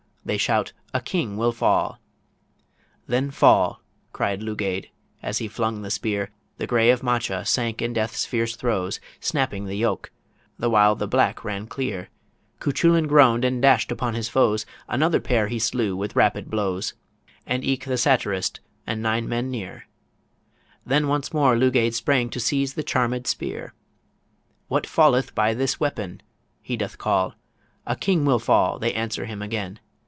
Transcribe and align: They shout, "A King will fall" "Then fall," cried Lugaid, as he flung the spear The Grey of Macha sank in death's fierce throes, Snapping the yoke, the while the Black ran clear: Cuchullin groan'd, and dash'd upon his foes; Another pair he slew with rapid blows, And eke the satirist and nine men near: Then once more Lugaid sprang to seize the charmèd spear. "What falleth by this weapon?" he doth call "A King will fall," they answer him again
They 0.23 0.37
shout, 0.37 0.71
"A 0.93 1.01
King 1.01 1.35
will 1.35 1.51
fall" 1.51 1.99
"Then 3.07 3.31
fall," 3.31 3.81
cried 4.13 4.43
Lugaid, 4.43 4.89
as 5.23 5.39
he 5.39 5.47
flung 5.47 5.81
the 5.81 5.89
spear 5.89 6.29
The 6.57 6.67
Grey 6.67 6.91
of 6.91 7.01
Macha 7.01 7.43
sank 7.43 7.81
in 7.81 7.91
death's 7.93 8.23
fierce 8.23 8.55
throes, 8.55 8.99
Snapping 9.19 9.65
the 9.65 9.73
yoke, 9.75 10.11
the 10.59 10.69
while 10.69 10.93
the 10.95 11.07
Black 11.07 11.43
ran 11.43 11.65
clear: 11.65 12.09
Cuchullin 12.59 13.07
groan'd, 13.07 13.43
and 13.43 13.63
dash'd 13.63 13.91
upon 13.91 14.13
his 14.13 14.29
foes; 14.29 14.63
Another 14.87 15.19
pair 15.19 15.47
he 15.47 15.57
slew 15.57 15.95
with 15.97 16.15
rapid 16.15 16.51
blows, 16.51 16.93
And 17.47 17.63
eke 17.63 17.85
the 17.85 17.97
satirist 17.97 18.59
and 18.85 19.01
nine 19.01 19.27
men 19.27 19.49
near: 19.49 19.87
Then 20.85 21.07
once 21.07 21.33
more 21.33 21.57
Lugaid 21.57 21.95
sprang 21.95 22.29
to 22.29 22.39
seize 22.39 22.75
the 22.75 22.83
charmèd 22.83 23.25
spear. 23.25 23.73
"What 24.67 24.85
falleth 24.85 25.33
by 25.33 25.55
this 25.55 25.79
weapon?" 25.79 26.21
he 26.61 26.77
doth 26.77 26.99
call 26.99 27.33
"A 27.87 27.95
King 27.95 28.23
will 28.23 28.39
fall," 28.39 28.77
they 28.79 28.93
answer 28.93 29.25
him 29.25 29.41
again 29.41 29.79